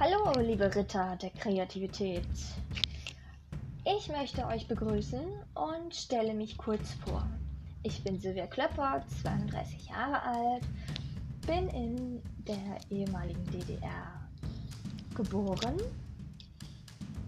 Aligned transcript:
Hallo, 0.00 0.30
liebe 0.40 0.72
Ritter 0.72 1.16
der 1.16 1.30
Kreativität. 1.30 2.22
Ich 3.84 4.08
möchte 4.08 4.46
euch 4.46 4.68
begrüßen 4.68 5.24
und 5.54 5.92
stelle 5.92 6.34
mich 6.34 6.56
kurz 6.56 6.92
vor. 7.04 7.28
Ich 7.82 8.04
bin 8.04 8.16
Silvia 8.20 8.46
Klöpper, 8.46 9.02
32 9.22 9.88
Jahre 9.88 10.22
alt, 10.22 10.62
bin 11.48 11.68
in 11.70 12.22
der 12.46 12.78
ehemaligen 12.90 13.44
DDR 13.46 14.22
geboren 15.16 15.74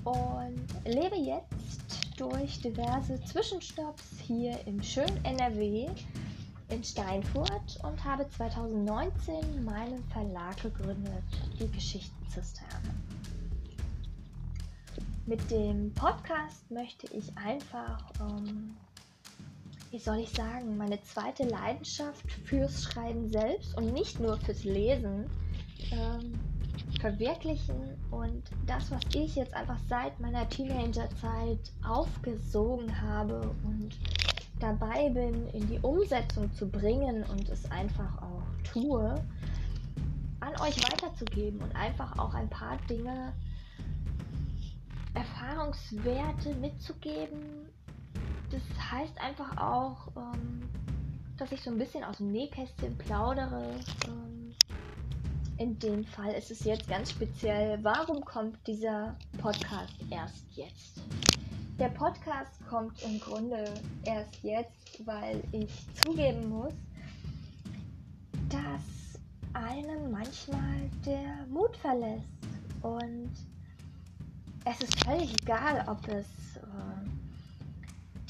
und 0.05 0.65
lebe 0.85 1.17
jetzt 1.17 2.21
durch 2.21 2.61
diverse 2.63 3.21
Zwischenstopps 3.25 4.21
hier 4.25 4.57
im 4.69 4.81
schönen 4.81 5.25
NRW 5.25 5.89
in 6.71 6.85
Steinfurt 6.85 7.79
und 7.83 8.05
habe 8.05 8.29
2019 8.29 9.65
meinen 9.65 10.03
Verlag 10.05 10.57
gegründet, 10.63 11.25
die 11.59 11.71
Geschichtenzisterne. 11.71 12.95
Mit 15.27 15.51
dem 15.51 15.93
Podcast 15.95 16.71
möchte 16.71 17.07
ich 17.09 17.37
einfach, 17.37 18.03
ähm, 18.21 18.77
wie 19.91 19.99
soll 19.99 20.19
ich 20.19 20.31
sagen, 20.31 20.77
meine 20.77 21.01
zweite 21.03 21.45
Leidenschaft 21.45 22.31
fürs 22.45 22.85
Schreiben 22.85 23.29
selbst 23.29 23.77
und 23.77 23.93
nicht 23.93 24.19
nur 24.19 24.39
fürs 24.39 24.65
Lesen 24.65 25.27
ähm, 25.93 26.39
verwirklichen 27.01 27.97
und 28.11 28.43
das, 28.67 28.91
was 28.91 29.03
ich 29.15 29.37
jetzt 29.37 29.55
einfach 29.55 29.79
seit 29.89 30.19
meiner 30.21 30.49
Teenagerzeit 30.49 31.73
aufgesogen 31.87 33.01
habe 33.01 33.41
und 33.65 33.97
dabei 34.61 35.09
bin, 35.11 35.49
in 35.49 35.67
die 35.69 35.79
Umsetzung 35.81 36.53
zu 36.55 36.69
bringen 36.69 37.25
und 37.25 37.49
es 37.49 37.71
einfach 37.71 38.23
auch 38.23 38.43
tue, 38.63 39.15
an 40.41 40.53
euch 40.61 40.77
weiterzugeben 40.91 41.61
und 41.61 41.75
einfach 41.75 42.19
auch 42.19 42.35
ein 42.35 42.49
paar 42.49 42.77
Dinge, 42.89 43.33
Erfahrungswerte 45.15 46.55
mitzugeben. 46.55 47.69
Das 48.51 48.63
heißt 48.91 49.21
einfach 49.21 49.57
auch, 49.57 50.09
ähm, 50.17 50.63
dass 51.37 51.53
ich 51.53 51.63
so 51.63 51.71
ein 51.71 51.79
bisschen 51.79 52.05
aus 52.05 52.19
dem 52.19 52.31
Nähkästchen 52.33 52.97
plaudere. 52.99 53.75
Ähm, 54.07 54.55
in 55.59 55.79
dem 55.79 56.05
Fall 56.05 56.33
ist 56.33 56.51
es 56.51 56.65
jetzt 56.65 56.89
ganz 56.89 57.11
speziell, 57.11 57.79
warum 57.83 58.25
kommt 58.25 58.67
dieser 58.67 59.17
Podcast 59.39 59.95
erst 60.11 60.45
jetzt? 60.57 61.03
Der 61.81 61.89
Podcast 61.89 62.61
kommt 62.69 63.03
im 63.03 63.19
Grunde 63.19 63.65
erst 64.05 64.37
jetzt, 64.43 65.07
weil 65.07 65.43
ich 65.51 65.71
zugeben 66.05 66.51
muss, 66.51 66.75
dass 68.51 69.19
einen 69.55 70.11
manchmal 70.11 70.91
der 71.07 71.47
Mut 71.49 71.75
verlässt. 71.79 72.29
Und 72.83 73.31
es 74.67 74.83
ist 74.83 75.05
völlig 75.07 75.33
egal, 75.41 75.83
ob 75.89 76.07
es 76.09 76.27
äh, 76.59 77.09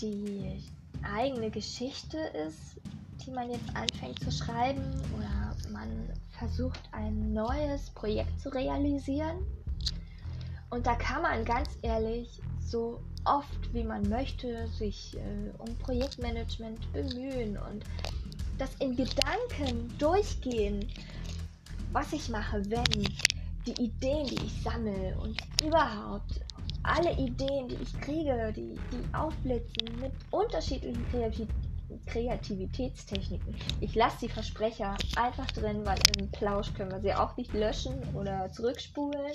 die 0.00 0.62
eigene 1.02 1.50
Geschichte 1.50 2.18
ist, 2.46 2.80
die 3.26 3.32
man 3.32 3.50
jetzt 3.50 3.74
anfängt 3.74 4.20
zu 4.20 4.30
schreiben, 4.30 4.84
oder 5.18 5.56
man 5.72 6.08
versucht 6.38 6.88
ein 6.92 7.32
neues 7.32 7.90
Projekt 7.90 8.38
zu 8.38 8.50
realisieren. 8.50 9.44
Und 10.70 10.86
da 10.86 10.94
kann 10.94 11.22
man 11.22 11.44
ganz 11.44 11.68
ehrlich 11.82 12.40
so 12.60 13.00
oft 13.24 13.72
wie 13.72 13.84
man 13.84 14.08
möchte 14.08 14.66
sich 14.68 15.16
äh, 15.16 15.50
um 15.58 15.76
Projektmanagement 15.78 16.92
bemühen 16.92 17.56
und 17.56 17.84
das 18.58 18.74
in 18.78 18.96
Gedanken 18.96 19.92
durchgehen, 19.98 20.86
was 21.92 22.12
ich 22.12 22.28
mache, 22.28 22.62
wenn 22.70 23.08
die 23.66 23.82
Ideen, 23.82 24.26
die 24.26 24.44
ich 24.44 24.62
sammle 24.62 25.16
und 25.22 25.36
überhaupt 25.64 26.40
alle 26.82 27.12
Ideen, 27.12 27.68
die 27.68 27.76
ich 27.82 28.00
kriege, 28.00 28.52
die, 28.54 28.74
die 28.92 29.14
aufblitzen 29.14 30.00
mit 30.00 30.12
unterschiedlichen 30.30 31.06
Kreativ 31.10 31.48
Kreativitätstechniken. 32.06 33.52
Ich 33.80 33.96
lasse 33.96 34.18
die 34.22 34.28
Versprecher 34.28 34.96
einfach 35.16 35.50
drin, 35.50 35.84
weil 35.84 35.98
im 36.18 36.30
Plausch 36.30 36.72
können 36.74 36.92
wir 36.92 37.00
sie 37.00 37.12
auch 37.12 37.36
nicht 37.36 37.52
löschen 37.52 37.94
oder 38.14 38.48
zurückspulen. 38.52 39.32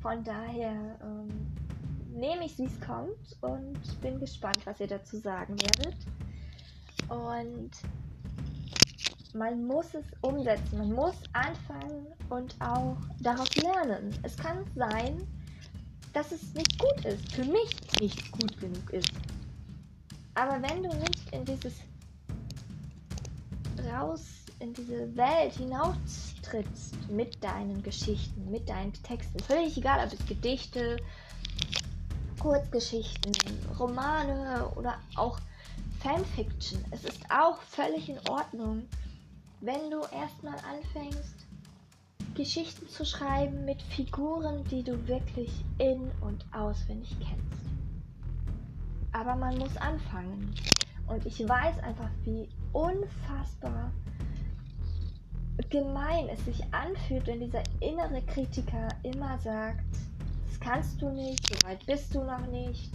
Von 0.00 0.22
daher 0.22 0.96
ähm, 1.02 1.28
nehme 2.14 2.44
ich, 2.46 2.56
wie 2.58 2.66
es 2.66 2.80
kommt 2.80 3.36
und 3.40 4.00
bin 4.00 4.18
gespannt, 4.18 4.64
was 4.64 4.80
ihr 4.80 4.86
dazu 4.86 5.18
sagen 5.18 5.56
werdet. 5.60 5.96
Und 7.08 7.70
man 9.34 9.66
muss 9.66 9.94
es 9.94 10.04
umsetzen, 10.20 10.78
man 10.78 10.92
muss 10.92 11.16
anfangen 11.32 12.06
und 12.30 12.54
auch 12.60 12.96
daraus 13.20 13.54
lernen. 13.56 14.16
Es 14.22 14.36
kann 14.36 14.64
sein, 14.76 15.26
dass 16.12 16.30
es 16.30 16.54
nicht 16.54 16.78
gut 16.78 17.04
ist, 17.04 17.32
für 17.32 17.44
mich 17.44 17.76
nicht 18.00 18.32
gut 18.32 18.58
genug 18.60 18.90
ist. 18.90 19.12
Aber 20.34 20.62
wenn 20.62 20.82
du 20.82 20.88
nicht 20.96 21.32
in 21.32 21.44
dieses 21.44 21.74
raus 23.92 24.44
in 24.60 24.72
diese 24.72 25.14
Welt 25.16 25.52
hinaustrittst 25.54 27.10
mit 27.10 27.42
deinen 27.42 27.82
Geschichten, 27.82 28.50
mit 28.50 28.68
deinen 28.68 28.92
Texten, 28.92 29.38
völlig 29.40 29.76
egal, 29.76 30.06
ob 30.06 30.12
es 30.12 30.26
Gedichte, 30.26 30.96
Kurzgeschichten, 32.38 33.32
Romane 33.78 34.68
oder 34.76 34.98
auch 35.16 35.38
Fanfiction. 36.00 36.84
Es 36.90 37.04
ist 37.04 37.20
auch 37.30 37.60
völlig 37.62 38.08
in 38.08 38.18
Ordnung, 38.28 38.86
wenn 39.60 39.90
du 39.90 40.00
erstmal 40.12 40.56
anfängst, 40.58 41.46
Geschichten 42.34 42.88
zu 42.88 43.04
schreiben 43.04 43.64
mit 43.64 43.80
Figuren, 43.80 44.64
die 44.64 44.82
du 44.82 45.06
wirklich 45.06 45.64
in- 45.78 46.10
und 46.20 46.44
auswendig 46.52 47.16
kennst. 47.20 47.64
Aber 49.12 49.36
man 49.36 49.56
muss 49.58 49.76
anfangen. 49.76 50.52
Und 51.06 51.24
ich 51.26 51.40
weiß 51.40 51.78
einfach, 51.80 52.10
wie 52.24 52.48
unfassbar 52.72 53.92
gemein 55.70 56.28
es 56.28 56.44
sich 56.44 56.62
anfühlt, 56.72 57.26
wenn 57.26 57.40
dieser 57.40 57.62
innere 57.80 58.22
Kritiker 58.22 58.88
immer 59.02 59.38
sagt, 59.38 59.84
kannst 60.64 61.02
du 61.02 61.10
nicht, 61.10 61.46
so 61.46 61.68
weit 61.68 61.84
bist 61.84 62.14
du 62.14 62.24
noch 62.24 62.46
nicht, 62.46 62.90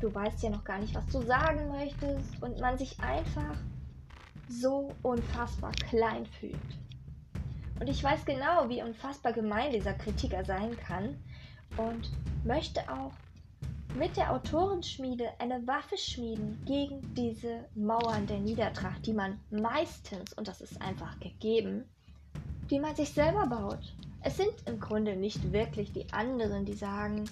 du 0.00 0.12
weißt 0.12 0.42
ja 0.42 0.50
noch 0.50 0.64
gar 0.64 0.78
nicht, 0.78 0.94
was 0.94 1.06
du 1.08 1.20
sagen 1.22 1.68
möchtest 1.70 2.42
und 2.42 2.60
man 2.60 2.78
sich 2.78 2.98
einfach 3.00 3.56
so 4.48 4.90
unfassbar 5.02 5.72
klein 5.72 6.24
fühlt. 6.24 6.56
Und 7.78 7.88
ich 7.88 8.02
weiß 8.02 8.24
genau, 8.24 8.68
wie 8.68 8.82
unfassbar 8.82 9.32
gemein 9.32 9.72
dieser 9.72 9.92
Kritiker 9.92 10.44
sein 10.44 10.76
kann 10.78 11.16
und 11.76 12.10
möchte 12.44 12.80
auch 12.90 13.12
mit 13.94 14.16
der 14.16 14.32
Autorenschmiede 14.32 15.28
eine 15.38 15.64
Waffe 15.66 15.96
schmieden 15.96 16.58
gegen 16.64 17.14
diese 17.14 17.64
Mauern 17.74 18.26
der 18.26 18.38
Niedertracht, 18.38 19.06
die 19.06 19.12
man 19.12 19.38
meistens, 19.50 20.32
und 20.32 20.48
das 20.48 20.60
ist 20.60 20.80
einfach 20.80 21.18
gegeben, 21.20 21.84
die 22.70 22.80
man 22.80 22.96
sich 22.96 23.10
selber 23.10 23.46
baut. 23.46 23.94
Es 24.22 24.36
sind 24.36 24.52
im 24.66 24.80
Grunde 24.80 25.16
nicht 25.16 25.52
wirklich 25.52 25.92
die 25.92 26.12
anderen, 26.12 26.64
die 26.64 26.74
sagen, 26.74 27.24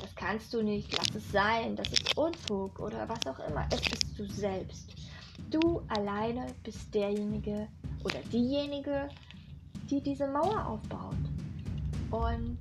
das 0.00 0.14
kannst 0.14 0.52
du 0.54 0.62
nicht, 0.62 0.96
lass 0.96 1.14
es 1.14 1.30
sein, 1.30 1.76
das 1.76 1.88
ist 1.92 2.16
Unfug 2.16 2.78
oder 2.78 3.08
was 3.08 3.26
auch 3.26 3.38
immer. 3.48 3.66
Es 3.70 3.82
bist 3.82 4.18
du 4.18 4.26
selbst. 4.26 4.94
Du 5.50 5.82
alleine 5.88 6.46
bist 6.62 6.94
derjenige 6.94 7.68
oder 8.04 8.20
diejenige, 8.32 9.08
die 9.90 10.00
diese 10.00 10.26
Mauer 10.26 10.66
aufbaut. 10.66 11.16
Und 12.10 12.58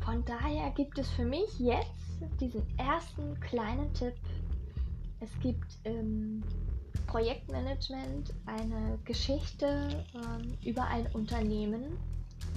von 0.00 0.24
daher 0.24 0.70
gibt 0.70 0.98
es 0.98 1.08
für 1.10 1.24
mich 1.24 1.58
jetzt 1.58 2.08
diesen 2.40 2.62
ersten 2.78 3.38
kleinen 3.40 3.92
Tipp. 3.94 4.14
Es 5.20 5.30
gibt 5.40 5.78
im 5.84 6.42
Projektmanagement 7.08 8.34
eine 8.46 8.98
Geschichte 9.04 10.04
ähm, 10.14 10.56
über 10.64 10.84
ein 10.84 11.06
Unternehmen. 11.14 11.98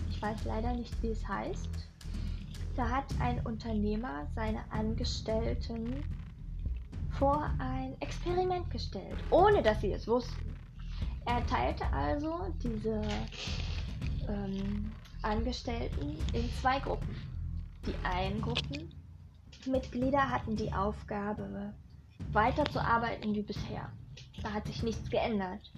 Ich 0.10 0.22
weiß 0.22 0.44
leider 0.46 0.74
nicht, 0.74 0.94
wie 1.02 1.10
es 1.10 1.28
heißt. 1.28 1.70
Da 2.76 2.90
hat 2.90 3.06
ein 3.20 3.40
Unternehmer 3.46 4.28
seine 4.36 4.60
Angestellten 4.72 6.04
vor 7.18 7.50
ein 7.60 7.96
Experiment 8.02 8.70
gestellt, 8.70 9.18
ohne 9.30 9.62
dass 9.62 9.82
sie 9.82 9.94
es 9.94 10.08
wussten. 10.08 10.56
Er 11.26 11.46
teilte 11.48 11.86
also 11.94 12.54
diese 12.62 13.02
ähm, 14.28 14.92
Angestellten 15.22 16.18
in 16.34 16.50
zwei 16.62 16.80
Gruppen. 16.80 17.16
Die 17.86 17.96
einen 18.04 18.42
Gruppenmitglieder 18.42 20.30
hatten 20.30 20.56
die 20.56 20.74
Aufgabe, 20.74 21.74
weiterzuarbeiten 22.32 23.34
wie 23.34 23.44
bisher. 23.44 23.92
Da 24.44 24.52
hat 24.54 24.68
sich 24.68 24.84
nichts 24.84 25.10
geändert. 25.10 25.72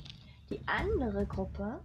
Die 0.50 0.60
andere 0.68 1.26
Gruppe 1.26 1.80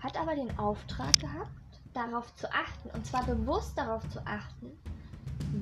hat 0.00 0.18
aber 0.18 0.34
den 0.34 0.56
Auftrag 0.58 1.18
gehabt, 1.18 1.50
darauf 1.94 2.34
zu 2.36 2.50
achten, 2.52 2.90
und 2.90 3.06
zwar 3.06 3.24
bewusst 3.24 3.76
darauf 3.76 4.08
zu 4.10 4.24
achten, 4.26 4.70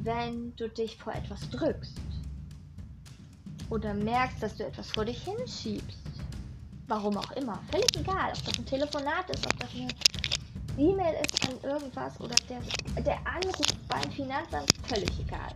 wenn 0.03 0.55
du 0.57 0.69
dich 0.69 0.97
vor 0.97 1.15
etwas 1.15 1.49
drückst 1.51 2.01
oder 3.71 3.95
merkst, 3.95 4.43
dass 4.43 4.57
du 4.57 4.67
etwas 4.67 4.91
vor 4.91 5.05
dich 5.05 5.23
hinschiebst. 5.23 6.01
Warum 6.87 7.17
auch 7.17 7.31
immer. 7.33 7.61
Völlig 7.71 7.97
egal, 7.97 8.33
ob 8.33 8.45
das 8.45 8.59
ein 8.59 8.67
Telefonat 8.67 9.31
ist, 9.31 9.47
ob 9.47 9.59
das 9.59 9.71
eine 9.75 9.89
E-Mail 10.77 11.15
ist 11.25 11.49
an 11.49 11.59
irgendwas 11.63 12.21
oder 12.21 12.35
der, 12.49 12.61
der 13.03 13.27
Anruf 13.27 13.67
beim 13.89 14.11
Finanzamt, 14.11 14.71
völlig 14.87 15.19
egal. 15.21 15.55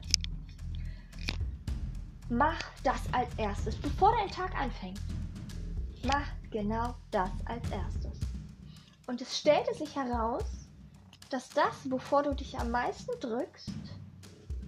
Mach 2.31 2.61
das 2.85 3.03
als 3.13 3.29
erstes, 3.37 3.77
bevor 3.77 4.13
dein 4.19 4.31
Tag 4.31 4.55
anfängt. 4.59 5.01
Mach 6.05 6.27
genau 6.51 6.95
das 7.11 7.31
als 7.47 7.71
erstes. 7.71 8.21
Und 9.07 9.23
es 9.23 9.39
stellte 9.39 9.75
sich 9.75 9.97
heraus, 9.97 10.45
dass 11.31 11.49
das, 11.51 11.91
wovor 11.91 12.23
du 12.23 12.35
dich 12.35 12.59
am 12.59 12.71
meisten 12.71 13.13
drückst, 13.21 13.73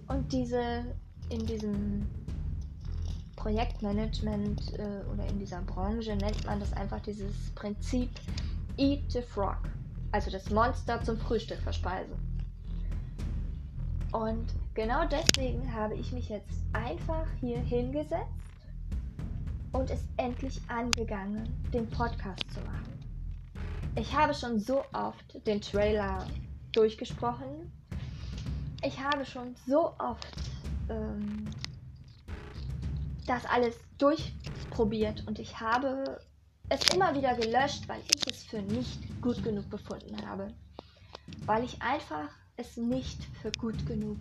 und 0.07 0.31
diese 0.33 0.83
in 1.29 1.45
diesem 1.45 2.05
Projektmanagement 3.35 4.73
äh, 4.73 5.03
oder 5.11 5.25
in 5.27 5.39
dieser 5.39 5.61
Branche 5.61 6.15
nennt 6.15 6.45
man 6.45 6.59
das 6.59 6.73
einfach 6.73 6.99
dieses 6.99 7.33
Prinzip 7.55 8.09
Eat 8.77 9.11
the 9.11 9.21
Frog, 9.21 9.57
also 10.11 10.29
das 10.29 10.49
Monster 10.49 11.01
zum 11.01 11.17
Frühstück 11.17 11.59
verspeisen. 11.59 12.15
Und 14.11 14.47
genau 14.73 15.05
deswegen 15.05 15.73
habe 15.73 15.95
ich 15.95 16.11
mich 16.11 16.29
jetzt 16.29 16.61
einfach 16.73 17.27
hier 17.39 17.59
hingesetzt 17.59 18.27
und 19.71 19.89
es 19.89 20.03
endlich 20.17 20.61
angegangen, 20.67 21.47
den 21.73 21.89
Podcast 21.89 22.43
zu 22.53 22.59
machen. 22.61 22.91
Ich 23.95 24.15
habe 24.15 24.33
schon 24.33 24.59
so 24.59 24.83
oft 24.93 25.45
den 25.45 25.61
Trailer 25.61 26.25
durchgesprochen. 26.71 27.71
Ich 28.83 28.99
habe 28.99 29.25
schon 29.25 29.55
so 29.67 29.93
oft 29.99 30.51
ähm, 30.89 31.45
das 33.27 33.45
alles 33.45 33.75
durchprobiert 33.97 35.27
und 35.27 35.39
ich 35.39 35.59
habe 35.59 36.19
es 36.69 36.79
immer 36.93 37.13
wieder 37.15 37.35
gelöscht, 37.35 37.87
weil 37.87 38.01
ich 38.01 38.27
es 38.31 38.43
für 38.43 38.61
nicht 38.61 39.21
gut 39.21 39.43
genug 39.43 39.69
befunden 39.69 40.25
habe. 40.25 40.47
Weil 41.45 41.63
ich 41.63 41.81
einfach 41.81 42.29
es 42.55 42.77
nicht 42.77 43.23
für 43.41 43.51
gut 43.51 43.85
genug 43.85 44.17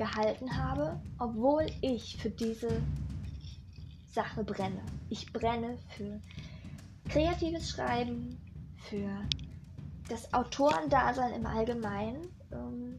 gehalten 0.00 0.56
habe, 0.56 0.98
obwohl 1.18 1.66
ich 1.82 2.16
für 2.16 2.30
diese 2.30 2.80
Sache 4.10 4.42
brenne. 4.42 4.80
Ich 5.10 5.30
brenne 5.30 5.76
für 5.90 6.22
kreatives 7.10 7.68
Schreiben, 7.68 8.38
für 8.88 9.10
das 10.08 10.32
Autorendasein 10.32 11.34
im 11.34 11.44
Allgemeinen. 11.44 12.28
Ähm, 12.50 12.98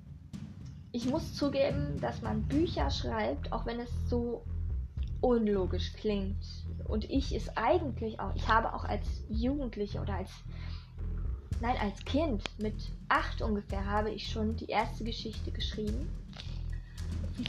ich 0.91 1.09
muss 1.09 1.33
zugeben, 1.33 1.99
dass 1.99 2.21
man 2.21 2.43
Bücher 2.43 2.91
schreibt, 2.91 3.51
auch 3.51 3.65
wenn 3.65 3.79
es 3.79 3.89
so 4.07 4.45
unlogisch 5.21 5.93
klingt. 5.93 6.45
Und 6.87 7.09
ich 7.09 7.33
es 7.33 7.49
eigentlich 7.57 8.19
auch, 8.19 8.35
ich 8.35 8.47
habe 8.47 8.75
auch 8.75 8.83
als 8.83 9.07
Jugendliche 9.27 9.99
oder 9.99 10.13
als, 10.17 10.29
nein, 11.61 11.77
als 11.81 12.05
Kind 12.05 12.43
mit 12.59 12.75
acht 13.09 13.41
ungefähr 13.41 13.87
habe 13.87 14.11
ich 14.11 14.29
schon 14.29 14.55
die 14.55 14.67
erste 14.67 15.03
Geschichte 15.03 15.51
geschrieben. 15.51 16.07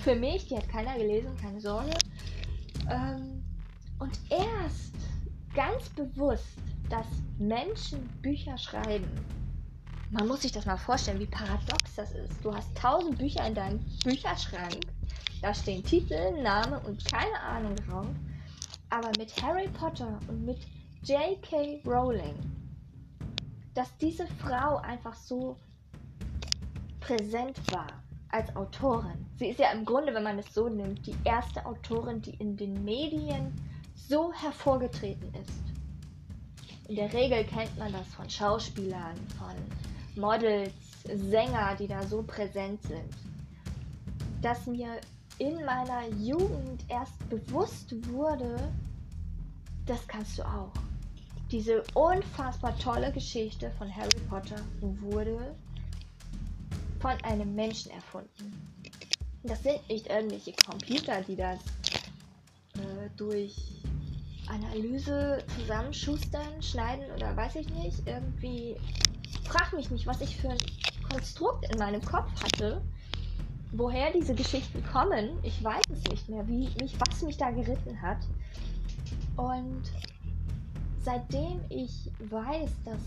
Für 0.02 0.14
mich, 0.14 0.46
die 0.48 0.56
hat 0.56 0.68
keiner 0.68 0.96
gelesen, 0.96 1.36
keine 1.40 1.60
Sorge. 1.60 1.92
Ähm, 2.90 3.44
und 3.98 4.18
erst 4.30 4.94
ganz 5.54 5.88
bewusst, 5.90 6.58
dass 6.88 7.06
Menschen 7.38 8.06
Bücher 8.22 8.56
schreiben. 8.58 9.08
Man 10.10 10.28
muss 10.28 10.42
sich 10.42 10.52
das 10.52 10.66
mal 10.66 10.76
vorstellen, 10.76 11.20
wie 11.20 11.26
paradox 11.26 11.94
das 11.96 12.12
ist. 12.12 12.44
Du 12.44 12.54
hast 12.54 12.76
tausend 12.76 13.18
Bücher 13.18 13.46
in 13.46 13.54
deinem 13.54 13.80
Bücherschrank 14.04 14.80
da 15.42 15.52
stehen 15.52 15.82
Titel, 15.82 16.40
Name 16.40 16.78
und 16.86 17.04
keine 17.04 17.40
Ahnung 17.40 17.74
drauf. 17.74 18.06
Aber 18.90 19.10
mit 19.18 19.42
Harry 19.42 19.68
Potter 19.68 20.20
und 20.28 20.44
mit 20.44 20.58
J.K. 21.02 21.82
Rowling, 21.84 22.36
dass 23.74 23.96
diese 23.98 24.26
Frau 24.38 24.76
einfach 24.76 25.16
so 25.16 25.56
präsent 27.00 27.58
war 27.72 27.88
als 28.32 28.54
Autorin. 28.56 29.26
Sie 29.36 29.48
ist 29.48 29.60
ja 29.60 29.70
im 29.72 29.84
Grunde, 29.84 30.12
wenn 30.14 30.22
man 30.22 30.38
es 30.38 30.52
so 30.52 30.68
nimmt, 30.68 31.06
die 31.06 31.14
erste 31.24 31.64
Autorin, 31.64 32.20
die 32.20 32.34
in 32.34 32.56
den 32.56 32.84
Medien 32.84 33.52
so 33.94 34.32
hervorgetreten 34.32 35.32
ist. 35.34 35.62
In 36.88 36.96
der 36.96 37.12
Regel 37.12 37.44
kennt 37.44 37.76
man 37.78 37.92
das 37.92 38.08
von 38.08 38.28
Schauspielern, 38.28 39.16
von 39.38 39.54
Models, 40.20 40.72
Sänger, 41.04 41.76
die 41.78 41.86
da 41.86 42.02
so 42.02 42.22
präsent 42.22 42.82
sind. 42.82 43.08
Dass 44.40 44.66
mir 44.66 45.00
in 45.38 45.64
meiner 45.64 46.08
Jugend 46.18 46.84
erst 46.88 47.28
bewusst 47.28 47.94
wurde, 48.10 48.56
das 49.86 50.06
kannst 50.06 50.38
du 50.38 50.42
auch. 50.42 50.72
Diese 51.50 51.82
unfassbar 51.94 52.76
tolle 52.78 53.12
Geschichte 53.12 53.70
von 53.72 53.94
Harry 53.94 54.20
Potter 54.28 54.60
wurde 54.80 55.54
von 57.02 57.12
einem 57.24 57.54
Menschen 57.54 57.90
erfunden. 57.90 58.70
Das 59.42 59.60
sind 59.64 59.86
nicht 59.88 60.06
irgendwelche 60.06 60.52
Computer, 60.64 61.20
die 61.22 61.34
das 61.34 61.58
äh, 62.76 63.10
durch 63.16 63.56
Analyse 64.46 65.44
zusammenschustern, 65.58 66.62
schneiden 66.62 67.04
oder 67.14 67.36
weiß 67.36 67.56
ich 67.56 67.68
nicht. 67.70 68.06
Irgendwie 68.06 68.76
frag 69.44 69.72
mich 69.72 69.90
nicht, 69.90 70.06
was 70.06 70.20
ich 70.20 70.36
für 70.36 70.50
ein 70.50 70.58
Konstrukt 71.10 71.68
in 71.72 71.78
meinem 71.78 72.02
Kopf 72.02 72.30
hatte, 72.40 72.80
woher 73.72 74.12
diese 74.12 74.34
Geschichten 74.34 74.84
kommen, 74.92 75.30
ich 75.42 75.62
weiß 75.62 75.82
es 75.92 76.04
nicht 76.04 76.28
mehr, 76.28 76.46
wie 76.46 76.68
mich, 76.80 76.94
was 77.00 77.22
mich 77.22 77.36
da 77.36 77.50
geritten 77.50 78.00
hat. 78.00 78.18
Und 79.36 79.82
seitdem 81.02 81.60
ich 81.68 82.10
weiß, 82.30 82.70
dass 82.84 83.00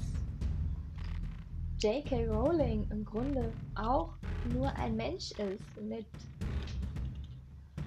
J.K. 1.85 2.25
Rowling 2.25 2.87
im 2.89 3.05
Grunde 3.05 3.53
auch 3.75 4.09
nur 4.51 4.75
ein 4.75 4.95
Mensch 4.95 5.29
ist 5.33 5.79
mit 5.79 6.07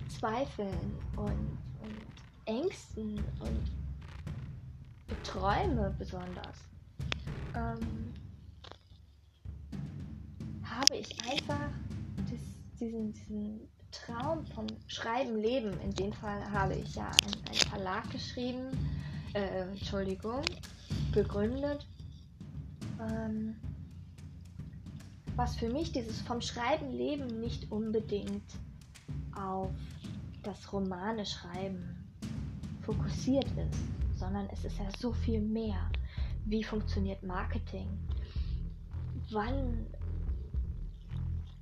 Zweifeln 0.09 0.95
und, 1.17 1.59
und 1.83 1.97
Ängsten 2.45 3.19
und 3.41 5.17
Träume 5.25 5.93
besonders, 5.99 6.59
ähm, 7.56 8.15
habe 10.62 10.97
ich 10.97 11.21
einfach 11.29 11.69
diesen, 12.79 13.12
diesen 13.15 13.69
Traum 13.91 14.47
vom 14.47 14.69
Schreiben 14.87 15.39
leben. 15.39 15.73
In 15.81 15.91
dem 15.91 16.12
Fall 16.12 16.49
habe 16.53 16.77
ich 16.77 16.94
ja 16.94 17.11
einen, 17.25 17.47
einen 17.49 17.69
Verlag 17.69 18.09
geschrieben, 18.12 18.69
äh, 19.35 19.62
Entschuldigung, 19.62 20.43
gegründet. 21.13 21.84
Ähm, 23.01 23.56
was 25.39 25.55
für 25.55 25.69
mich 25.69 25.93
dieses 25.93 26.21
vom 26.23 26.41
Schreiben 26.41 26.91
leben 26.91 27.41
nicht 27.41 27.71
unbedingt 27.71 28.43
auf 29.37 29.71
das 30.43 30.73
Romane 30.73 31.25
schreiben 31.25 31.97
fokussiert 32.83 33.47
ist, 33.47 34.19
sondern 34.19 34.49
es 34.53 34.65
ist 34.65 34.79
ja 34.79 34.89
so 34.99 35.13
viel 35.13 35.41
mehr. 35.41 35.79
Wie 36.47 36.65
funktioniert 36.65 37.23
Marketing? 37.23 37.87
Wann 39.31 39.87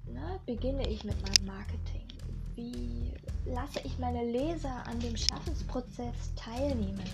ne, 0.06 0.40
beginne 0.46 0.88
ich 0.88 1.04
mit 1.04 1.20
meinem 1.20 1.46
Marketing? 1.46 2.06
Wie 2.54 3.12
lasse 3.44 3.80
ich 3.84 3.98
meine 3.98 4.24
Leser 4.24 4.86
an 4.86 4.98
dem 5.00 5.16
Schaffensprozess 5.18 6.34
teilnehmen? 6.34 7.04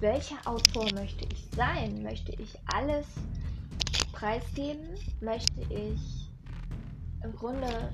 Welcher 0.00 0.44
Autor 0.44 0.92
möchte 0.94 1.24
ich 1.32 1.46
sein? 1.54 2.02
Möchte 2.02 2.32
ich 2.32 2.58
alles 2.74 3.06
preisgeben? 4.16 4.88
Möchte 5.20 5.60
ich 5.70 6.30
im 7.22 7.34
Grunde 7.36 7.90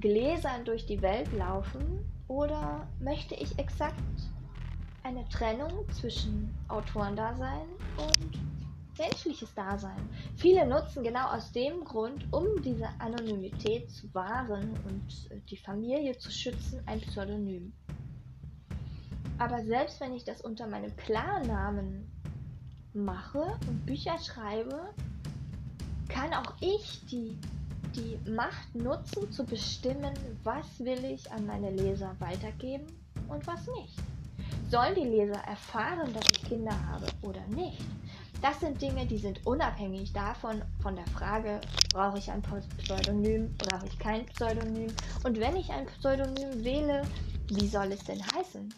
gläsern 0.00 0.64
durch 0.64 0.86
die 0.86 1.00
Welt 1.00 1.32
laufen? 1.32 2.04
Oder 2.28 2.86
möchte 3.00 3.34
ich 3.34 3.58
exakt 3.58 4.02
eine 5.02 5.26
Trennung 5.28 5.88
zwischen 5.92 6.54
Autorendasein 6.68 7.66
und 7.96 8.38
menschliches 8.98 9.52
Dasein. 9.54 10.08
Viele 10.36 10.66
nutzen 10.66 11.02
genau 11.02 11.28
aus 11.28 11.50
dem 11.52 11.84
Grund, 11.84 12.26
um 12.32 12.44
diese 12.62 12.88
Anonymität 12.98 13.90
zu 13.90 14.12
wahren 14.14 14.70
und 14.86 15.30
äh, 15.30 15.40
die 15.48 15.56
Familie 15.56 16.18
zu 16.18 16.30
schützen, 16.30 16.82
ein 16.86 17.00
Pseudonym. 17.00 17.72
Aber 19.38 19.64
selbst 19.64 20.00
wenn 20.00 20.12
ich 20.12 20.24
das 20.24 20.42
unter 20.42 20.66
meinem 20.66 20.94
Klarnamen 20.96 22.10
mache 22.92 23.58
und 23.66 23.86
Bücher 23.86 24.18
schreibe, 24.18 24.90
kann 26.12 26.34
auch 26.34 26.52
ich 26.60 27.04
die, 27.06 27.38
die 27.94 28.18
Macht 28.30 28.74
nutzen, 28.74 29.30
zu 29.32 29.44
bestimmen, 29.44 30.12
was 30.44 30.78
will 30.78 31.04
ich 31.04 31.30
an 31.32 31.46
meine 31.46 31.70
Leser 31.70 32.14
weitergeben 32.18 32.86
und 33.28 33.46
was 33.46 33.66
nicht. 33.78 33.96
Sollen 34.68 34.94
die 34.94 35.08
Leser 35.08 35.40
erfahren, 35.46 36.12
dass 36.12 36.28
ich 36.30 36.42
Kinder 36.44 36.74
habe 36.88 37.06
oder 37.22 37.44
nicht? 37.48 37.80
Das 38.42 38.58
sind 38.60 38.80
Dinge, 38.80 39.04
die 39.04 39.18
sind 39.18 39.44
unabhängig 39.46 40.12
davon, 40.12 40.62
von 40.80 40.96
der 40.96 41.06
Frage, 41.08 41.60
brauche 41.92 42.18
ich 42.18 42.30
ein 42.30 42.42
Pseudonym, 42.42 43.54
brauche 43.58 43.86
ich 43.86 43.98
kein 43.98 44.24
Pseudonym 44.26 44.90
und 45.24 45.38
wenn 45.38 45.56
ich 45.56 45.70
ein 45.70 45.86
Pseudonym 45.86 46.64
wähle, 46.64 47.02
wie 47.48 47.66
soll 47.66 47.92
es 47.92 48.04
denn 48.04 48.22
heißen? 48.34 48.72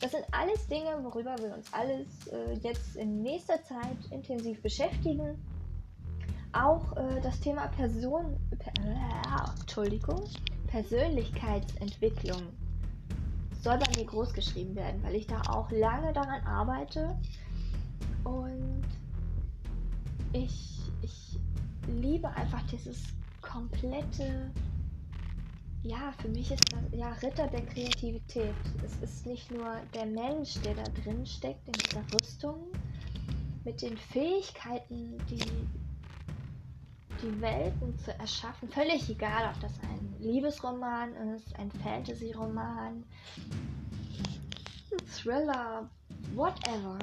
Das 0.00 0.10
sind 0.10 0.24
alles 0.32 0.66
Dinge, 0.66 0.98
worüber 1.02 1.34
wir 1.38 1.54
uns 1.54 1.72
alles 1.72 2.06
äh, 2.30 2.54
jetzt 2.62 2.96
in 2.96 3.22
nächster 3.22 3.62
Zeit 3.64 3.96
intensiv 4.10 4.60
beschäftigen 4.60 5.38
auch 6.64 6.96
äh, 6.96 7.20
das 7.22 7.40
Thema 7.40 7.68
Person, 7.68 8.36
per, 8.58 8.72
äh, 8.84 9.60
Entschuldigung, 9.60 10.24
Persönlichkeitsentwicklung 10.66 12.42
soll 13.60 13.78
bei 13.78 13.90
mir 13.96 14.06
groß 14.06 14.32
geschrieben 14.32 14.74
werden, 14.76 15.02
weil 15.02 15.14
ich 15.14 15.26
da 15.26 15.40
auch 15.48 15.70
lange 15.70 16.12
daran 16.12 16.40
arbeite 16.46 17.16
und 18.24 18.84
ich, 20.32 20.90
ich 21.02 21.38
liebe 21.88 22.28
einfach 22.28 22.62
dieses 22.70 23.02
komplette 23.40 24.50
ja, 25.86 26.12
für 26.20 26.28
mich 26.28 26.50
ist 26.50 26.64
das 26.72 26.80
ja 26.90 27.12
Ritter 27.22 27.46
der 27.46 27.64
Kreativität. 27.64 28.54
Es 28.84 28.96
ist 29.08 29.24
nicht 29.24 29.52
nur 29.52 29.76
der 29.94 30.06
Mensch, 30.06 30.54
der 30.62 30.74
da 30.74 30.82
drin 30.82 31.24
steckt 31.24 31.66
in 31.68 31.74
dieser 31.74 32.02
Rüstung, 32.12 32.56
mit 33.64 33.82
den 33.82 33.96
Fähigkeiten, 33.96 35.16
die 35.30 35.40
die 37.22 37.40
Welten 37.40 37.98
zu 37.98 38.12
erschaffen. 38.18 38.68
Völlig 38.68 39.08
egal, 39.08 39.52
ob 39.52 39.60
das 39.60 39.72
ein 39.80 40.14
Liebesroman 40.20 41.14
ist, 41.34 41.54
ein 41.58 41.70
Fantasy-Roman, 41.70 43.04
ein 44.90 45.06
Thriller, 45.06 45.88
whatever. 46.34 46.98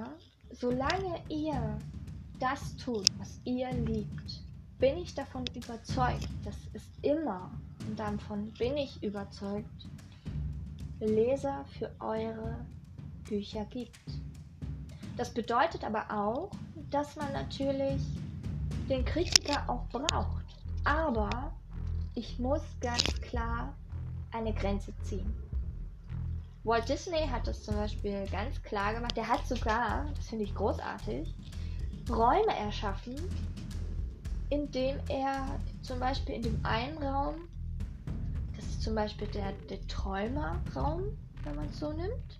Solange 0.51 1.21
ihr 1.29 1.79
das 2.39 2.75
tut, 2.77 3.07
was 3.17 3.39
ihr 3.45 3.71
liebt, 3.71 4.43
bin 4.79 4.97
ich 4.97 5.15
davon 5.15 5.45
überzeugt, 5.55 6.27
dass 6.43 6.57
es 6.73 6.83
immer 7.01 7.51
und 7.87 7.97
davon 7.97 8.51
bin 8.53 8.77
ich 8.77 9.01
überzeugt, 9.01 9.87
Leser 10.99 11.65
für 11.77 11.91
eure 11.99 12.65
Bücher 13.23 13.65
gibt. 13.65 13.99
Das 15.17 15.33
bedeutet 15.33 15.83
aber 15.83 16.05
auch, 16.09 16.49
dass 16.89 17.15
man 17.15 17.31
natürlich 17.33 18.01
den 18.89 19.05
Kritiker 19.05 19.63
auch 19.67 19.85
braucht. 19.89 20.45
Aber 20.83 21.53
ich 22.15 22.39
muss 22.39 22.61
ganz 22.81 23.03
klar 23.21 23.73
eine 24.31 24.53
Grenze 24.53 24.93
ziehen. 25.03 25.33
Walt 26.63 26.87
Disney 26.87 27.27
hat 27.27 27.47
das 27.47 27.63
zum 27.63 27.75
Beispiel 27.75 28.25
ganz 28.31 28.61
klar 28.61 28.93
gemacht. 28.93 29.15
Der 29.17 29.27
hat 29.27 29.45
sogar, 29.47 30.05
das 30.15 30.27
finde 30.27 30.45
ich 30.45 30.55
großartig, 30.55 31.33
Räume 32.09 32.55
erschaffen, 32.57 33.15
indem 34.49 34.97
er 35.09 35.45
zum 35.81 35.99
Beispiel 35.99 36.35
in 36.35 36.41
dem 36.41 36.59
einen 36.65 36.97
Raum 36.97 37.35
zum 38.83 38.95
Beispiel 38.95 39.27
der, 39.27 39.53
der 39.69 39.79
Träumerraum, 39.87 41.03
wenn 41.43 41.55
man 41.55 41.69
es 41.69 41.79
so 41.79 41.93
nimmt. 41.93 42.39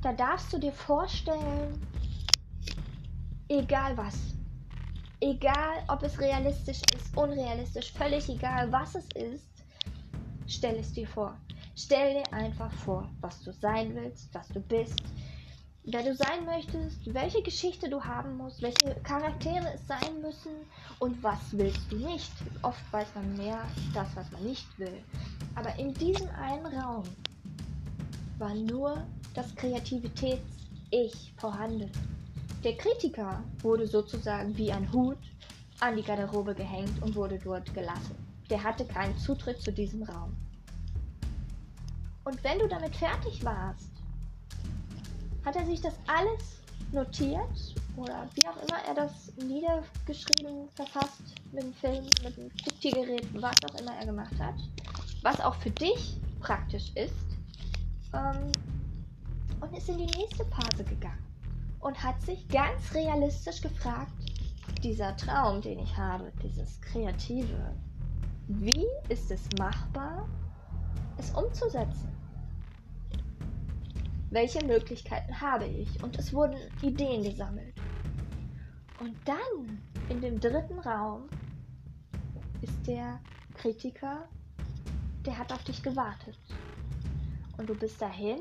Da 0.00 0.12
darfst 0.12 0.52
du 0.52 0.58
dir 0.58 0.72
vorstellen, 0.72 1.80
egal 3.48 3.96
was, 3.96 4.34
egal 5.22 5.84
ob 5.88 6.02
es 6.02 6.18
realistisch 6.20 6.80
ist, 6.96 7.16
unrealistisch, 7.16 7.92
völlig 7.92 8.28
egal 8.28 8.70
was 8.72 8.96
es 8.96 9.06
ist, 9.14 9.46
stell 10.46 10.76
es 10.76 10.92
dir 10.92 11.06
vor. 11.06 11.36
Stell 11.76 12.14
dir 12.14 12.32
einfach 12.32 12.72
vor, 12.72 13.08
was 13.20 13.40
du 13.42 13.52
sein 13.52 13.94
willst, 13.94 14.34
was 14.34 14.48
du 14.48 14.60
bist, 14.60 15.00
wer 15.84 16.02
du 16.02 16.14
sein 16.14 16.44
möchtest, 16.44 17.14
welche 17.14 17.40
Geschichte 17.42 17.88
du 17.88 18.02
haben 18.02 18.36
musst, 18.36 18.60
welche 18.62 18.94
Charaktere 19.02 19.72
es 19.74 19.86
sein 19.86 20.20
müssen 20.20 20.52
und 20.98 21.22
was 21.22 21.38
willst 21.52 21.90
du 21.90 21.96
nicht. 21.96 22.32
Oft 22.62 22.92
weiß 22.92 23.14
man 23.14 23.36
mehr 23.36 23.64
das, 23.94 24.08
was 24.16 24.30
man 24.32 24.42
nicht 24.42 24.78
will. 24.78 25.02
Aber 25.54 25.74
in 25.78 25.94
diesem 25.94 26.28
einen 26.30 26.66
Raum 26.66 27.04
war 28.38 28.54
nur 28.54 29.06
das 29.34 29.54
Kreativitäts-Ich 29.54 31.32
vorhanden. 31.36 31.90
Der 32.64 32.76
Kritiker 32.76 33.42
wurde 33.60 33.86
sozusagen 33.86 34.56
wie 34.56 34.70
ein 34.70 34.90
Hut 34.92 35.18
an 35.80 35.96
die 35.96 36.02
Garderobe 36.02 36.54
gehängt 36.54 37.02
und 37.02 37.14
wurde 37.14 37.38
dort 37.38 37.72
gelassen. 37.74 38.16
Der 38.50 38.62
hatte 38.62 38.84
keinen 38.84 39.16
Zutritt 39.18 39.60
zu 39.60 39.72
diesem 39.72 40.02
Raum. 40.04 40.36
Und 42.24 42.42
wenn 42.44 42.58
du 42.58 42.68
damit 42.68 42.94
fertig 42.94 43.44
warst, 43.44 43.90
hat 45.44 45.56
er 45.56 45.66
sich 45.66 45.80
das 45.80 45.94
alles 46.06 46.60
notiert 46.92 47.74
oder 47.96 48.28
wie 48.34 48.46
auch 48.46 48.56
immer 48.68 48.78
er 48.86 48.94
das 48.94 49.32
niedergeschrieben, 49.36 50.68
verfasst 50.74 51.22
mit 51.50 51.64
dem 51.64 51.74
Film, 51.74 52.04
mit 52.22 52.36
dem 52.36 52.48
Diktiergerät, 52.64 53.26
was 53.42 53.56
auch 53.68 53.80
immer 53.80 53.96
er 53.96 54.06
gemacht 54.06 54.38
hat 54.38 54.54
was 55.22 55.40
auch 55.40 55.54
für 55.56 55.70
dich 55.70 56.16
praktisch 56.40 56.90
ist, 56.94 57.14
ähm, 58.12 58.52
und 59.60 59.76
ist 59.76 59.88
in 59.88 59.98
die 59.98 60.18
nächste 60.18 60.44
Phase 60.46 60.84
gegangen 60.84 61.31
und 61.82 62.02
hat 62.02 62.20
sich 62.22 62.48
ganz 62.48 62.94
realistisch 62.94 63.60
gefragt, 63.60 64.12
dieser 64.82 65.16
Traum, 65.16 65.60
den 65.60 65.78
ich 65.78 65.96
habe, 65.96 66.32
dieses 66.42 66.80
Kreative, 66.80 67.74
wie 68.48 68.86
ist 69.08 69.30
es 69.30 69.42
machbar, 69.58 70.26
es 71.18 71.30
umzusetzen? 71.30 72.08
Welche 74.30 74.64
Möglichkeiten 74.64 75.38
habe 75.40 75.66
ich? 75.66 76.02
Und 76.02 76.18
es 76.18 76.32
wurden 76.32 76.56
Ideen 76.80 77.22
gesammelt. 77.22 77.74
Und 78.98 79.14
dann 79.26 79.82
in 80.08 80.20
dem 80.20 80.40
dritten 80.40 80.78
Raum 80.78 81.28
ist 82.62 82.86
der 82.86 83.20
Kritiker 83.54 84.26
der 85.26 85.38
hat 85.38 85.52
auf 85.52 85.62
dich 85.64 85.82
gewartet. 85.82 86.38
Und 87.56 87.68
du 87.68 87.74
bist 87.74 88.00
dahin 88.00 88.38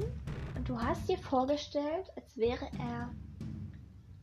und 0.55 0.67
du 0.67 0.79
hast 0.79 1.07
dir 1.10 1.17
vorgestellt, 1.17 2.10
als 2.15 2.38
wäre 2.38 2.65
er 2.79 3.10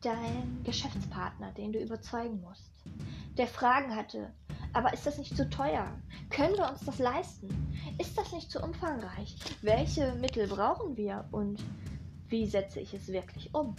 dein 0.00 0.62
Geschäftspartner, 0.64 1.52
den 1.52 1.72
du 1.72 1.80
überzeugen 1.80 2.40
musst. 2.40 2.72
Der 3.36 3.46
Fragen 3.46 3.94
hatte, 3.94 4.32
aber 4.72 4.92
ist 4.92 5.06
das 5.06 5.18
nicht 5.18 5.36
zu 5.36 5.48
teuer? 5.48 5.90
Können 6.30 6.56
wir 6.56 6.68
uns 6.68 6.80
das 6.80 6.98
leisten? 6.98 7.48
Ist 7.98 8.16
das 8.16 8.32
nicht 8.32 8.50
zu 8.50 8.60
umfangreich? 8.60 9.36
Welche 9.62 10.14
Mittel 10.14 10.46
brauchen 10.46 10.96
wir 10.96 11.26
und 11.32 11.62
wie 12.28 12.46
setze 12.46 12.80
ich 12.80 12.92
es 12.92 13.08
wirklich 13.08 13.54
um? 13.54 13.74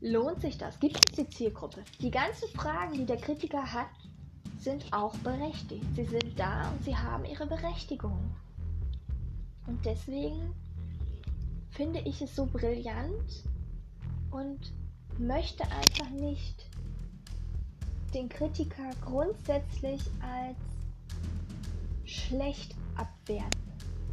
Lohnt 0.00 0.40
sich 0.40 0.58
das? 0.58 0.80
Gibt 0.80 0.98
es 0.98 1.16
die 1.16 1.28
Zielgruppe? 1.28 1.84
Die 2.00 2.10
ganzen 2.10 2.48
Fragen, 2.48 2.94
die 2.94 3.06
der 3.06 3.18
Kritiker 3.18 3.72
hat, 3.72 3.86
sind 4.58 4.92
auch 4.92 5.14
berechtigt. 5.18 5.84
Sie 5.94 6.04
sind 6.04 6.38
da 6.38 6.70
und 6.70 6.84
sie 6.84 6.96
haben 6.96 7.24
ihre 7.24 7.46
Berechtigung. 7.46 8.34
Und 9.66 9.84
deswegen 9.86 10.54
finde 11.70 12.00
ich 12.00 12.20
es 12.20 12.34
so 12.34 12.46
brillant 12.46 13.44
und 14.32 14.72
möchte 15.18 15.64
einfach 15.64 16.10
nicht 16.10 16.66
den 18.14 18.28
Kritiker 18.28 18.90
grundsätzlich 19.04 20.02
als 20.20 20.58
schlecht 22.04 22.74
abwerten. 22.96 23.60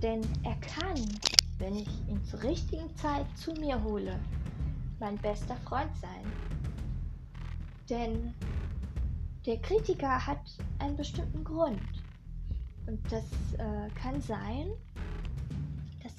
Denn 0.01 0.21
er 0.43 0.55
kann, 0.55 0.97
wenn 1.57 1.75
ich 1.75 1.89
ihn 2.07 2.23
zur 2.23 2.41
richtigen 2.43 2.95
Zeit 2.95 3.25
zu 3.37 3.51
mir 3.53 3.81
hole, 3.83 4.19
mein 4.99 5.17
bester 5.17 5.55
Freund 5.57 5.91
sein. 5.97 6.31
Denn 7.89 8.33
der 9.45 9.57
Kritiker 9.57 10.25
hat 10.25 10.41
einen 10.79 10.95
bestimmten 10.95 11.43
Grund. 11.43 11.81
Und 12.87 12.99
das 13.11 13.23
äh, 13.57 13.89
kann 13.95 14.21
sein, 14.21 14.67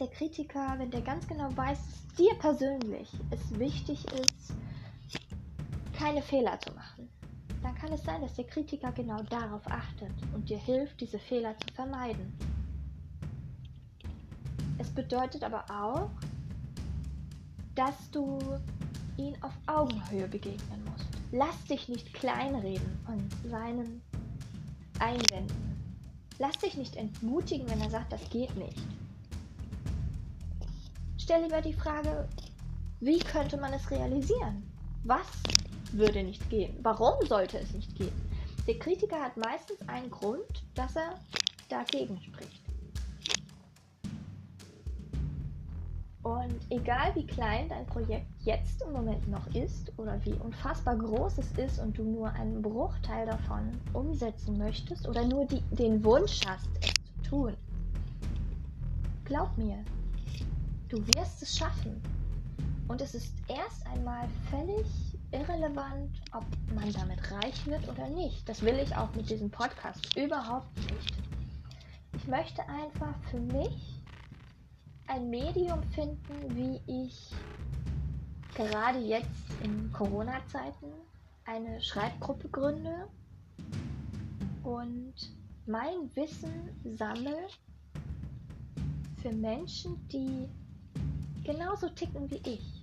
der 0.01 0.09
Kritiker, 0.09 0.75
wenn 0.79 0.91
der 0.91 1.03
ganz 1.03 1.27
genau 1.29 1.55
weiß, 1.57 1.79
dass 1.79 2.17
dir 2.17 2.35
persönlich 2.39 3.11
es 3.31 3.59
wichtig 3.59 4.05
ist, 4.13 4.55
keine 5.97 6.23
Fehler 6.23 6.59
zu 6.61 6.73
machen, 6.73 7.09
dann 7.63 7.75
kann 7.75 7.93
es 7.93 8.03
sein, 8.03 8.23
dass 8.23 8.35
der 8.35 8.47
Kritiker 8.47 8.91
genau 8.93 9.23
darauf 9.25 9.67
achtet 9.67 10.13
und 10.35 10.49
dir 10.49 10.59
hilft, 10.59 11.01
diese 11.01 11.19
Fehler 11.19 11.55
zu 11.59 11.75
vermeiden. 11.75 12.33
Es 14.79 14.89
bedeutet 14.89 15.45
aber 15.45 15.65
auch, 15.71 16.11
dass 17.75 18.11
du 18.11 18.39
ihn 19.19 19.37
auf 19.43 19.53
Augenhöhe 19.67 20.27
begegnen 20.27 20.83
musst. 20.85 21.07
Lass 21.33 21.65
dich 21.65 21.89
nicht 21.89 22.15
kleinreden 22.15 22.99
von 23.05 23.29
seinen 23.51 24.01
Einwänden. 24.99 25.77
Lass 26.39 26.57
dich 26.57 26.79
nicht 26.79 26.97
entmutigen, 26.97 27.69
wenn 27.69 27.83
er 27.83 27.91
sagt, 27.91 28.13
das 28.13 28.31
geht 28.31 28.57
nicht. 28.57 28.81
Stell 31.31 31.45
lieber 31.45 31.61
die 31.61 31.73
Frage, 31.73 32.29
wie 32.99 33.21
könnte 33.21 33.57
man 33.57 33.73
es 33.73 33.89
realisieren? 33.89 34.69
Was 35.05 35.29
würde 35.93 36.25
nicht 36.25 36.51
gehen? 36.51 36.77
Warum 36.83 37.25
sollte 37.25 37.57
es 37.61 37.73
nicht 37.73 37.95
gehen? 37.95 38.11
Der 38.67 38.77
Kritiker 38.81 39.23
hat 39.23 39.37
meistens 39.37 39.79
einen 39.89 40.11
Grund, 40.11 40.65
dass 40.75 40.97
er 40.97 41.15
dagegen 41.69 42.21
spricht. 42.21 42.65
Und 46.25 46.59
egal 46.71 47.15
wie 47.15 47.29
klein 47.29 47.69
dein 47.69 47.87
Projekt 47.87 48.27
jetzt 48.41 48.83
im 48.83 48.93
Moment 48.93 49.29
noch 49.29 49.47
ist 49.55 49.97
oder 49.99 50.19
wie 50.25 50.33
unfassbar 50.33 50.97
groß 50.97 51.39
es 51.39 51.53
ist 51.53 51.79
und 51.79 51.97
du 51.97 52.03
nur 52.03 52.33
einen 52.33 52.61
Bruchteil 52.61 53.27
davon 53.27 53.71
umsetzen 53.93 54.59
möchtest 54.59 55.07
oder 55.07 55.25
nur 55.25 55.45
die, 55.45 55.63
den 55.71 56.03
Wunsch 56.05 56.41
hast, 56.45 56.71
es 56.81 56.93
zu 57.23 57.31
tun, 57.31 57.57
glaub 59.25 59.57
mir, 59.57 59.85
du 60.91 61.07
wirst 61.15 61.43
es 61.43 61.57
schaffen. 61.57 62.03
Und 62.89 63.01
es 63.01 63.15
ist 63.15 63.35
erst 63.49 63.87
einmal 63.87 64.29
völlig 64.51 64.87
irrelevant, 65.31 66.11
ob 66.33 66.45
man 66.75 66.93
damit 66.93 67.31
reich 67.31 67.65
wird 67.67 67.89
oder 67.89 68.09
nicht. 68.09 68.49
Das 68.49 68.63
will 68.63 68.77
ich 68.81 68.95
auch 68.97 69.15
mit 69.15 69.31
diesem 69.31 69.49
Podcast 69.49 70.17
überhaupt 70.17 70.77
nicht. 70.77 71.15
Ich 72.17 72.27
möchte 72.27 72.69
einfach 72.69 73.15
für 73.31 73.39
mich 73.39 74.03
ein 75.07 75.31
Medium 75.31 75.83
finden, 75.95 76.57
wie 76.57 77.07
ich 77.07 77.33
gerade 78.57 78.99
jetzt 78.99 79.29
in 79.63 79.93
Corona-Zeiten 79.93 80.87
eine 81.45 81.81
Schreibgruppe 81.81 82.49
gründe 82.49 83.09
und 84.65 85.15
mein 85.67 86.15
Wissen 86.15 86.53
sammle 86.97 87.47
für 89.23 89.33
Menschen, 89.33 89.97
die 90.09 90.49
genauso 91.51 91.89
ticken 91.89 92.31
wie 92.31 92.41
ich, 92.45 92.83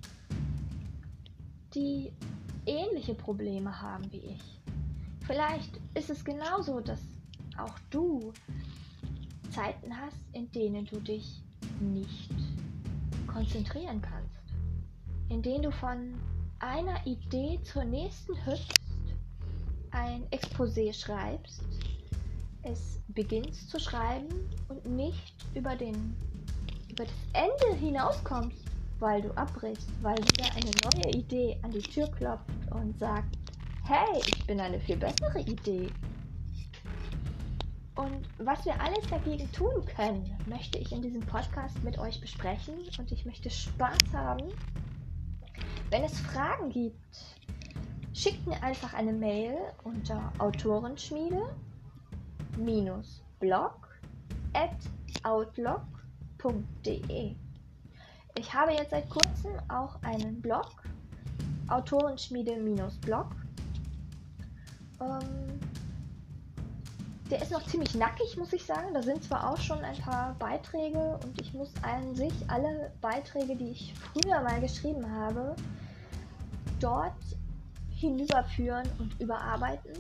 die 1.74 2.12
ähnliche 2.66 3.14
Probleme 3.14 3.82
haben 3.82 4.12
wie 4.12 4.18
ich. 4.18 4.60
Vielleicht 5.26 5.80
ist 5.94 6.10
es 6.10 6.24
genauso, 6.24 6.82
dass 6.82 7.00
auch 7.58 7.78
du 7.90 8.34
Zeiten 9.52 9.96
hast, 9.98 10.18
in 10.34 10.52
denen 10.52 10.86
du 10.86 11.00
dich 11.00 11.42
nicht 11.80 12.34
konzentrieren 13.28 14.02
kannst, 14.02 14.36
in 15.30 15.42
denen 15.42 15.64
du 15.64 15.72
von 15.72 16.16
einer 16.60 17.06
Idee 17.06 17.60
zur 17.64 17.86
nächsten 17.86 18.34
hüpfst, 18.46 18.82
ein 19.92 20.28
Exposé 20.32 20.94
schreibst, 20.94 21.64
es 22.64 23.00
beginnst 23.08 23.70
zu 23.70 23.80
schreiben 23.80 24.28
und 24.68 24.86
nicht 24.86 25.36
über, 25.56 25.76
den, 25.76 26.16
über 26.98 27.06
das 27.06 27.44
Ende 27.44 27.78
hinauskommst, 27.78 28.58
weil 29.00 29.22
du 29.22 29.30
abbrichst, 29.38 29.88
weil 30.02 30.18
wieder 30.18 30.50
eine 30.56 30.72
neue 30.84 31.16
Idee 31.16 31.60
an 31.62 31.72
die 31.72 31.82
Tür 31.82 32.08
klopft 32.08 32.50
und 32.72 32.98
sagt, 32.98 33.38
hey, 33.84 34.20
ich 34.26 34.48
bin 34.48 34.60
eine 34.60 34.80
viel 34.80 34.98
bessere 34.98 35.40
Idee. 35.42 35.90
Und 37.96 38.28
was 38.40 38.66
wir 38.66 38.80
alles 38.82 39.08
dagegen 39.10 39.52
tun 39.52 39.86
können, 39.96 40.36
möchte 40.48 40.80
ich 40.80 40.92
in 40.92 41.02
diesem 41.02 41.22
Podcast 41.22 41.84
mit 41.84 42.00
euch 42.00 42.20
besprechen 42.20 42.76
und 42.98 43.12
ich 43.12 43.26
möchte 43.26 43.50
Spaß 43.50 44.14
haben. 44.14 44.46
Wenn 45.90 46.04
es 46.04 46.20
Fragen 46.20 46.70
gibt, 46.70 47.38
schickt 48.14 48.46
mir 48.48 48.62
einfach 48.64 48.94
eine 48.94 49.14
Mail 49.14 49.56
unter 49.84 50.32
Autorenschmiede 50.40 51.44
blog 53.40 53.88
at 54.54 54.78
outlook.de. 56.38 57.36
Ich 58.36 58.54
habe 58.54 58.72
jetzt 58.72 58.92
seit 58.92 59.10
kurzem 59.10 59.52
auch 59.68 60.02
einen 60.04 60.42
Blog, 60.42 60.84
Autorenschmiede-Blog. 61.70 63.28
Ähm, 65.02 65.60
der 67.30 67.42
ist 67.42 67.52
noch 67.52 67.66
ziemlich 67.66 67.94
nackig, 67.96 68.38
muss 68.38 68.54
ich 68.54 68.64
sagen. 68.66 68.94
Da 68.94 69.02
sind 69.02 69.24
zwar 69.24 69.52
auch 69.52 69.58
schon 69.58 69.80
ein 69.80 69.98
paar 69.98 70.36
Beiträge 70.36 71.20
und 71.24 71.42
ich 71.42 71.54
muss 71.54 71.72
an 71.82 72.16
sich 72.16 72.34
alle 72.48 72.92
Beiträge, 73.02 73.56
die 73.56 73.72
ich 73.72 73.94
früher 73.94 74.42
mal 74.42 74.62
geschrieben 74.62 75.10
habe, 75.12 75.56
dort 76.80 77.14
hinüberführen 77.90 78.88
und 79.00 79.20
überarbeiten. 79.20 79.94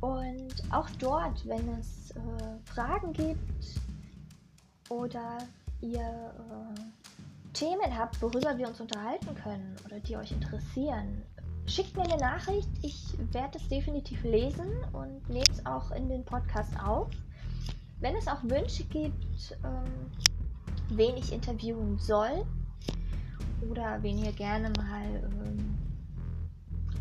Und 0.00 0.54
auch 0.70 0.90
dort, 0.98 1.46
wenn 1.46 1.66
es 1.78 2.10
äh, 2.10 2.20
Fragen 2.66 3.12
gibt 3.12 3.80
oder 4.94 5.38
ihr 5.80 6.00
äh, 6.00 7.52
Themen 7.52 7.96
habt, 7.96 8.20
worüber 8.22 8.56
wir 8.56 8.68
uns 8.68 8.80
unterhalten 8.80 9.34
können 9.34 9.76
oder 9.84 10.00
die 10.00 10.16
euch 10.16 10.32
interessieren, 10.32 11.22
schickt 11.66 11.96
mir 11.96 12.04
eine 12.04 12.16
Nachricht. 12.16 12.68
Ich 12.82 13.14
werde 13.32 13.58
es 13.58 13.68
definitiv 13.68 14.22
lesen 14.24 14.70
und 14.92 15.28
nehme 15.28 15.44
es 15.50 15.64
auch 15.66 15.90
in 15.92 16.08
den 16.08 16.24
Podcast 16.24 16.72
auf. 16.80 17.10
Wenn 18.00 18.16
es 18.16 18.28
auch 18.28 18.42
Wünsche 18.44 18.84
gibt, 18.84 19.56
ähm, 19.64 20.10
wen 20.90 21.16
ich 21.16 21.32
interviewen 21.32 21.98
soll 21.98 22.44
oder 23.70 24.02
wen 24.02 24.18
ihr 24.18 24.32
gerne 24.32 24.70
mal 24.76 25.30
ähm, 25.46 25.78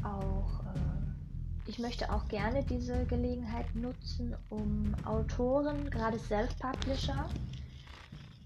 auch, 0.04 0.66
äh, 0.66 1.70
ich 1.70 1.80
möchte 1.80 2.12
auch 2.12 2.28
gerne 2.28 2.64
diese 2.64 3.06
Gelegenheit 3.06 3.74
nutzen, 3.76 4.36
um 4.50 4.96
Autoren, 5.04 5.90
gerade 5.90 6.20
Self-Publisher, 6.20 7.28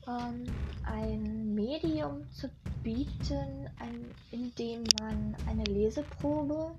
ähm, 0.08 0.46
ein 0.84 1.54
Medium 1.54 2.30
zu 2.32 2.50
bieten, 2.84 3.70
ein, 3.80 4.06
in 4.32 4.54
dem 4.56 4.84
man 5.00 5.36
eine 5.48 5.64
Leseprobe 5.66 6.76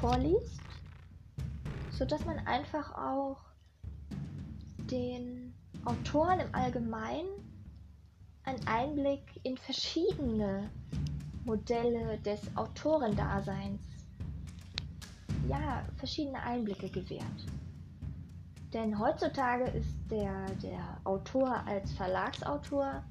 vorliest, 0.00 0.60
sodass 1.90 2.24
man 2.24 2.38
einfach 2.46 2.94
auch 2.94 3.38
den 4.90 5.54
Autoren 5.84 6.40
im 6.40 6.54
Allgemeinen 6.54 7.28
einen 8.44 8.66
Einblick 8.66 9.22
in 9.44 9.56
verschiedene 9.56 10.70
Modelle 11.44 12.18
des 12.18 12.40
Autorendaseins, 12.56 13.80
ja, 15.48 15.84
verschiedene 15.96 16.40
Einblicke 16.42 16.88
gewährt. 16.88 17.46
Denn 18.72 18.98
heutzutage 18.98 19.64
ist 19.64 19.94
der, 20.10 20.46
der 20.62 20.98
Autor 21.04 21.62
als 21.66 21.92
Verlagsautor 21.92 23.02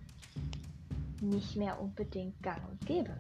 nicht 1.22 1.56
mehr 1.56 1.80
unbedingt 1.80 2.42
gang 2.42 2.60
und 2.70 2.84
gäbe. 2.86 3.16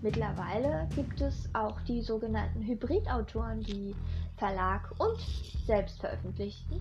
Mittlerweile 0.00 0.88
gibt 0.94 1.20
es 1.20 1.48
auch 1.52 1.80
die 1.82 2.02
sogenannten 2.02 2.62
Hybridautoren, 2.62 3.60
die 3.60 3.94
Verlag 4.36 4.90
und 4.98 5.20
selbst 5.66 6.00
veröffentlichten. 6.00 6.80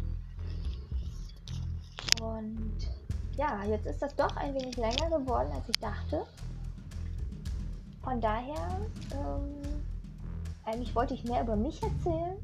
Und 2.21 2.89
ja, 3.37 3.63
jetzt 3.65 3.85
ist 3.85 4.01
das 4.01 4.15
doch 4.15 4.35
ein 4.37 4.53
wenig 4.53 4.77
länger 4.77 5.19
geworden, 5.19 5.51
als 5.53 5.69
ich 5.69 5.79
dachte. 5.79 6.25
Von 8.03 8.19
daher, 8.19 8.79
ähm, 9.13 9.61
eigentlich 10.65 10.95
wollte 10.95 11.13
ich 11.13 11.23
mehr 11.23 11.43
über 11.43 11.55
mich 11.55 11.81
erzählen. 11.83 12.37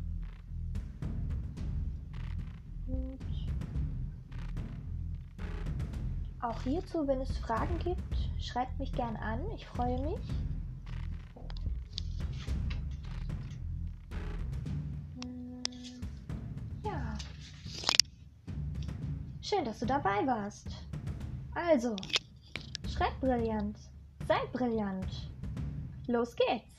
Auch 6.48 6.62
hierzu, 6.62 7.06
wenn 7.08 7.20
es 7.20 7.38
Fragen 7.40 7.78
gibt, 7.80 8.02
schreibt 8.40 8.80
mich 8.80 8.94
gern 8.94 9.18
an. 9.18 9.42
Ich 9.56 9.66
freue 9.66 10.00
mich. 10.00 10.20
Hm, 15.22 15.62
ja. 16.84 17.18
Schön, 19.42 19.66
dass 19.66 19.80
du 19.80 19.86
dabei 19.86 20.26
warst. 20.26 20.68
Also, 21.54 21.96
schreib 22.88 23.20
brillant. 23.20 23.78
Sei 24.28 24.40
brillant. 24.54 25.30
Los 26.08 26.36
geht's. 26.36 26.77